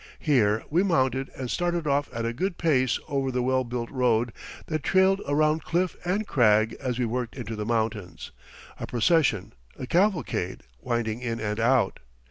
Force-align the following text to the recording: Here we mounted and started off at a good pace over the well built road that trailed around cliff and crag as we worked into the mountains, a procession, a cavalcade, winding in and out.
Here 0.17 0.63
we 0.71 0.81
mounted 0.81 1.29
and 1.35 1.51
started 1.51 1.85
off 1.85 2.09
at 2.11 2.25
a 2.25 2.33
good 2.33 2.57
pace 2.57 2.97
over 3.07 3.29
the 3.31 3.43
well 3.43 3.63
built 3.63 3.91
road 3.91 4.33
that 4.65 4.81
trailed 4.81 5.21
around 5.27 5.63
cliff 5.63 5.95
and 6.03 6.25
crag 6.25 6.73
as 6.79 6.97
we 6.97 7.05
worked 7.05 7.37
into 7.37 7.55
the 7.55 7.67
mountains, 7.67 8.31
a 8.79 8.87
procession, 8.87 9.53
a 9.77 9.85
cavalcade, 9.85 10.63
winding 10.79 11.21
in 11.21 11.39
and 11.39 11.59
out. 11.59 11.99